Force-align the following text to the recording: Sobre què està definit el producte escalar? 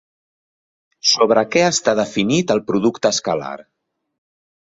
Sobre 1.09 1.43
què 1.55 1.63
està 1.73 1.93
definit 1.99 2.55
el 2.57 2.63
producte 2.71 3.13
escalar? 3.19 3.53